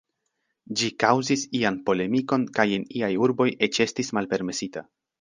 Ĝi 0.79 0.89
kaŭzis 1.03 1.43
ian 1.59 1.77
polemikon 1.91 2.49
kaj 2.57 2.67
en 2.81 2.91
iaj 3.03 3.13
urbo 3.29 3.51
eĉ 3.69 3.83
estis 3.89 4.15
malpermesita. 4.21 4.89